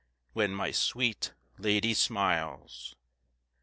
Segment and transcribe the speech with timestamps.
[0.33, 2.95] When my sweet lady smiles.